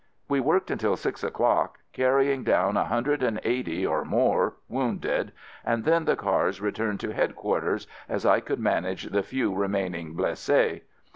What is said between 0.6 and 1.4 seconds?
until six